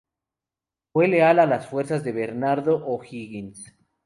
[0.91, 3.71] Fue leal a las fuerzas de Bernardo O'Higgins.